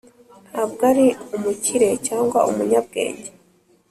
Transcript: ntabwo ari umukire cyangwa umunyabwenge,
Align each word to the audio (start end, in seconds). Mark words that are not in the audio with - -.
ntabwo 0.51 0.81
ari 0.91 1.07
umukire 1.35 1.89
cyangwa 2.07 2.39
umunyabwenge, 2.49 3.29